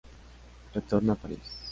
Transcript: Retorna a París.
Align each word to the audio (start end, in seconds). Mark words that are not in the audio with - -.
Retorna 0.73 1.13
a 1.13 1.15
París. 1.15 1.53